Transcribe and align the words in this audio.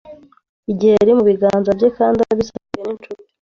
Igihe 0.71 0.91
yari 0.99 1.11
mu 1.17 1.23
biganza 1.29 1.69
bye 1.77 1.89
kandi 1.97 2.19
abisabwe 2.31 2.75
n'inshuti 2.85 3.07